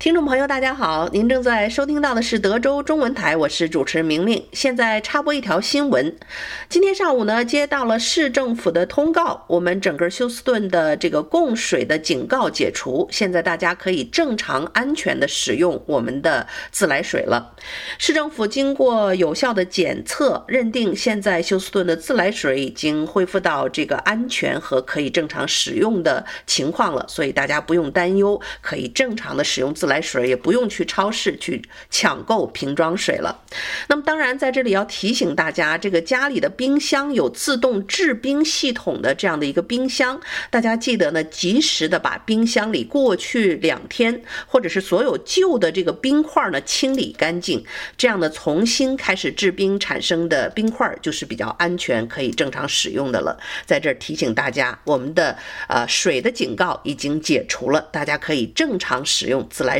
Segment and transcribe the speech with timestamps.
[0.00, 4.42] 听众朋友，大家好，您正在收听到的是德州中文台，我是主持人明明。
[4.50, 6.16] 现在插播一条新闻，
[6.70, 17.54] 今天上午呢，接到了市政府的通告，我们整个休斯顿的这个供水的警告解除，现在大家可以正常安全的使用我们的自来水了。
[17.98, 30.30] 市政府经过有效的检测，认定现在休斯顿的自来水已经恢复到这个安全和可以正常使用的情况了，所以大家不用担忧，可以正常的使用自来水。
[30.30, 33.42] 也不用去超市去抢购瓶装水了。
[33.88, 47.64] 那么当然在这里要提醒大家，这个家里的冰箱有自动制冰系统的这样的一个冰箱，大家记得呢，及时的把冰箱里过去两天或者是所有旧的这个冰块呢清理干净，
[47.96, 53.36] 这样呢重新开始制冰产生的冰块就是比较安全，可以正常使用的了。
[53.66, 55.36] 在这儿提醒大家，我们的
[55.68, 59.79] 呃水的警告已经解除了，大家可以正常使用自来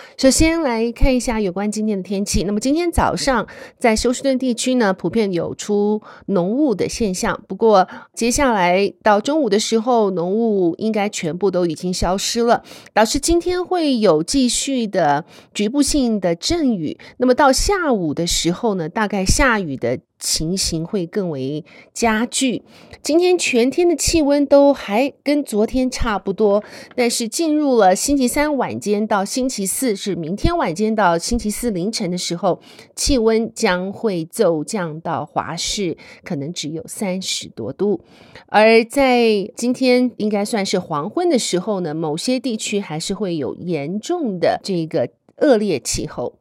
[0.21, 2.43] 首先来看一下有关今天的天气。
[2.43, 3.47] 那么今天早上
[3.79, 7.43] 在休斯顿地区呢，普遍有出浓雾的现象。
[7.47, 12.61] 不过接下来到中午的时候，浓雾应该全部都已经消失了，
[12.93, 16.99] 导致今天会有继续的局部性的阵雨。
[17.17, 22.63] 那么到下午的时候呢，大概下雨的情形会更为加剧。
[23.01, 26.63] 今天全天的气温都还跟昨天差不多，
[26.95, 32.61] 但是进入了星期三晚间到星期四，是明天晚间到星期四凌晨的时候，
[32.95, 38.01] 气温将会骤降到华氏可能只有三十多度。
[38.45, 46.35] 而在今天应该算是黄昏的时候呢，某些地区还是会有严重的这个恶劣气候。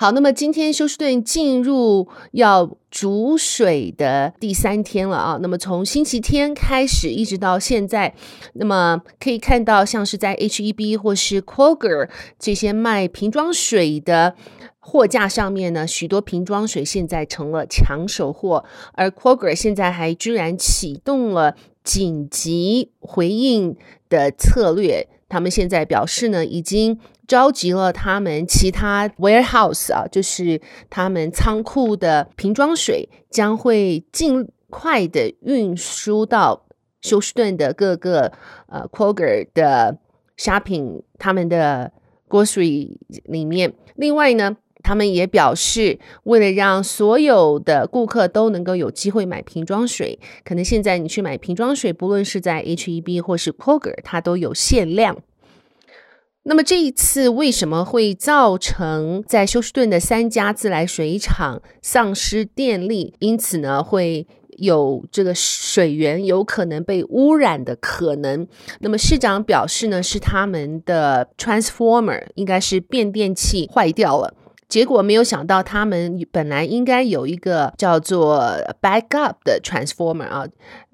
[0.00, 5.40] 好，那么今天休斯顿进入要煮水的第三天了啊。
[5.42, 8.14] 那么从星期天开始一直到现在，
[8.52, 14.36] 那么可以看到，像是在 H-E-B 或是 Kroger 这些卖瓶装水的
[14.78, 23.76] 货架上面呢，许多瓶装水现在成了抢手货，而 koger 现在还居然启动了紧急回应
[24.08, 25.08] 的策略。
[25.28, 36.66] 他们现在表示呢，已经召集了他们其他 warehouse 啊，就是他们仓库的瓶装水，将会尽快的运输到
[37.02, 38.32] 休斯顿的各个
[38.66, 39.98] 呃 Kroger 的
[40.38, 41.92] shopping 他们的
[42.28, 43.74] grocery 里面。
[43.94, 55.18] 另外呢，他们也表示，为了让所有的顾客都能够有机会买瓶装水，可能现在你去买瓶装水，不论是在 H-E-B 或是 Kroger，它都有限量。
[56.48, 64.26] 那么这一次为什么会造成在休斯顿的三家自来水厂丧失电力，因此呢会
[64.56, 68.48] 有这个水源有可能被污染的可能？
[68.80, 74.32] 那么市长表示呢，是他们的 transformer 应该是变电器坏掉了，
[74.70, 78.42] 结果没有想到他们本来应该有一个叫做
[78.80, 80.46] backup 的 transformer 啊，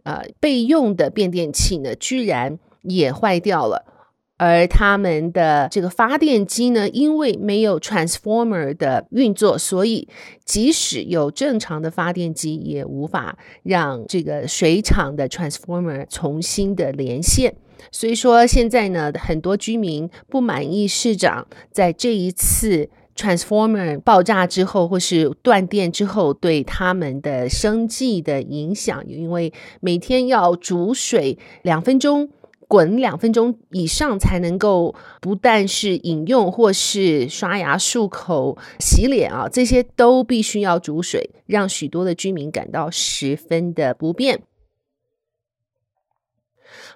[0.02, 3.93] 呃备用的变电器呢，居然也坏掉了。
[4.36, 10.08] 而他们的这个发电机呢，因为没有 transformer 的运作，所以
[10.44, 17.54] 即使有正常的发电机，也无法让这个水厂的 transformer 重新的连线。
[17.92, 32.30] 所以说，现在呢，很多居民不满意市长在这一次 transformer 爆炸之后，或是断电之后，对他们的生计的影响，因为每天要煮水两分钟。
[32.74, 44.42] 滚两分钟以上才能够，不但是饮用或是刷牙、漱口、洗脸啊，这些都必须要煮水，让许多的居民感到十分的不便。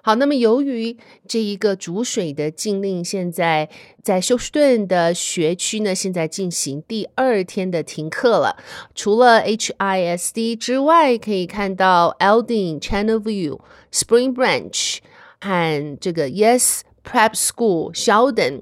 [0.01, 3.69] 好，那么由于这一个煮水的禁令，现在
[4.03, 8.57] 在休斯顿的学区呢，现在进行第二天的停课了。
[8.93, 13.61] 除了 HISD 之外，可以看到 Aldine、Channelview、
[13.93, 14.97] Spring Branch。
[15.39, 18.61] 和这个 Yes Prep School、Sheldon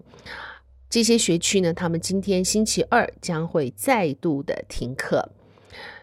[0.89, 5.31] 这些学区呢，他们今天星期二将会再度的停课。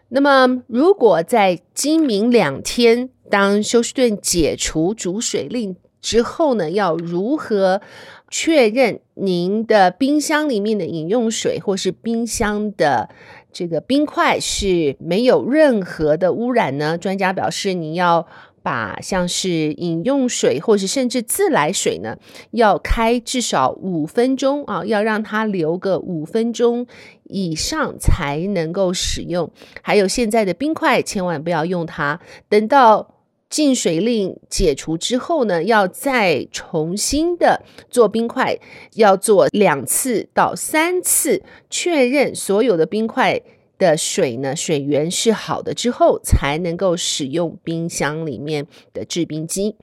[0.09, 7.81] 那么，如果在今明两天，当休斯顿解除煮水令之后呢，要如何
[8.29, 13.09] 确认您的冰箱里面的饮用水或是冰箱的
[13.51, 16.99] 这个冰块是没有任何的污染呢？
[16.99, 18.27] 专家表示，你要
[18.65, 22.17] 把像是饮用水或是甚至自来水呢，
[22.51, 26.87] 要开至少五分钟啊，要让它留个五分钟
[27.25, 29.51] 以上才能够使用。
[29.83, 32.19] 还有现在的冰块，千万不要用它，
[32.49, 33.11] 等到。
[33.51, 38.59] 禁水令解除之后呢，要再重新的做冰块，
[38.95, 41.41] 要做两次到三次，
[41.71, 43.41] 确认所有的冰块
[43.85, 49.77] 的水呢，水源是好的之后，才能够使用冰箱里面的制冰机。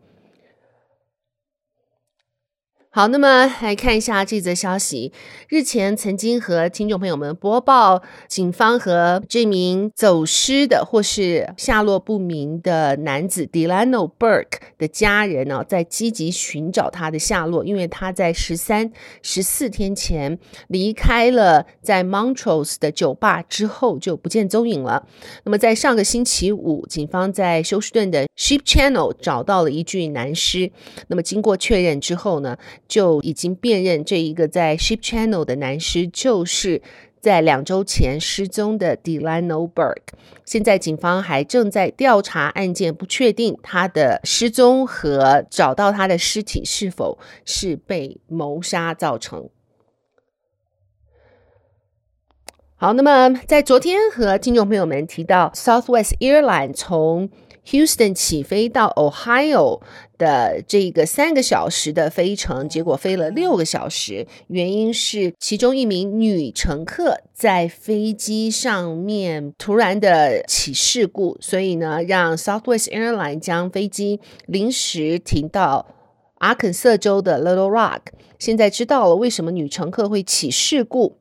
[2.94, 5.14] 好，那么来看一下这则消息。
[5.48, 18.92] 日前曾经和听众朋友们播报，警方和这名走失的或是下落不明的男子 Delano Burke 的家人呢，在积极寻找他的下落，因为他在十三、
[19.22, 25.08] 十四天前离开了在 Montrose 的酒吧之后就不见踪影了。
[25.46, 30.70] 那么在上个星期五，警方在休斯顿的 Ship Channel 找到了一具男尸。
[31.08, 32.58] 那么经过确认之后呢，
[32.92, 36.82] 就已经辨认这一个在 Ship Channel 的男尸，就是
[37.22, 40.12] 在两周前失踪的 Delano Burke。
[40.44, 49.50] 现在警方还正在调查案件，不确定他的失踪和找到他的尸体是否是被谋杀造成。
[52.76, 57.30] 好，那么在昨天和听众朋友们提到，Southwest Airlines 从
[57.68, 59.82] Houston 起飞到 Ohio
[60.18, 75.86] 的这个三个小时的飞程，结果飞了六个小时，原因是其中一名女乘客在飞机上面突然的起事故，所以呢，让 Southwest Airline 将飞机临时停到
[76.40, 78.02] 阿肯色州的 Little Rock。
[78.40, 81.21] 现在知道了为什么女乘客会起事故。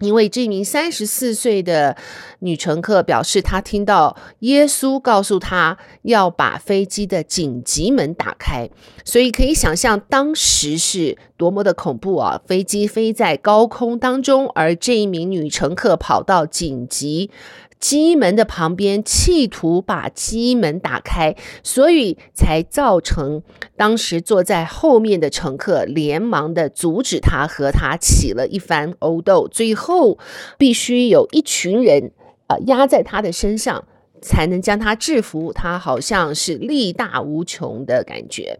[0.00, 1.96] 因为这名三十四岁的
[2.40, 8.68] 女乘客表示，她听到耶稣告诉她要把飞机的紧急门打开，
[9.04, 12.40] 所以可以想象当时是多么的恐怖啊！
[12.46, 17.30] 飞机飞在高空当中，而这一名女乘客跑到紧急。
[17.78, 23.42] 机门的旁边，企图把机门打开，所以才造成
[23.76, 29.46] 当时坐在后面的乘客连忙的阻止他，和他起了一番殴斗。
[29.46, 30.18] 最后，
[30.58, 32.12] 必须有一群人
[32.46, 33.84] 啊、压在他的身上，
[34.22, 35.52] 才能将他制服。
[35.52, 38.58] 他好像是力大无穷的感觉。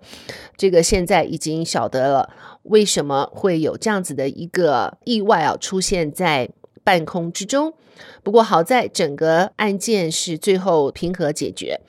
[0.56, 2.30] 这个现在已经晓得了，
[2.64, 6.50] 为什么会有这样子的一个意外啊出现在
[6.86, 7.74] 半空之中。
[8.22, 11.80] 不过好在整个案件是最后平和解决。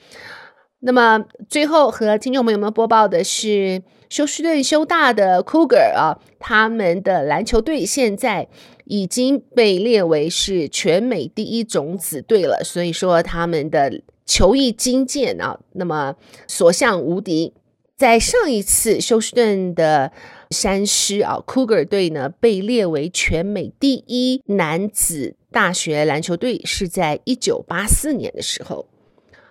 [0.79, 8.47] 那么最后和听众朋友们播报的是，休斯顿休大的 Cougar 啊，他们的篮球队现在
[8.85, 12.63] 已经被列为是全美第一种子队了。
[12.63, 16.15] 所以说他们的球艺精健啊，那么
[16.47, 17.53] 所向无敌。
[17.97, 20.11] 在上一次休斯顿的
[20.51, 25.35] 山狮啊，Cougar 队呢被列为全美第一男子。
[25.51, 28.87] 大学篮球队是在一九八四年的时候。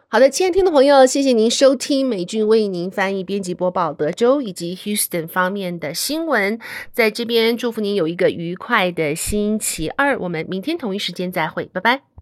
[0.09, 6.61] 好的，亲爱听众朋友，谢谢您收听美俊为您翻译、编辑、播报德州以及 Houston 方面的新闻。
[6.93, 10.17] 在这边祝福您有一个愉快的星期二。
[10.21, 12.16] 我们明天同一时间再会，拜拜。